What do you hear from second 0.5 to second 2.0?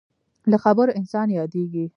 له خبرو انسان یادېږي.